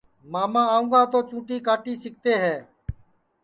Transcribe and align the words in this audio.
ماما 0.33 0.63
آونگا 0.75 1.01
تو 1.11 1.19
چُوٹی 1.29 1.57
کاٹی 1.65 1.93
سِکتے 2.03 2.33
ہے 2.43 2.55